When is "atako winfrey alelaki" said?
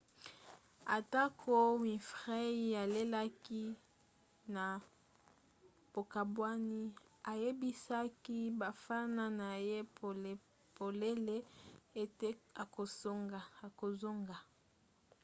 0.95-3.61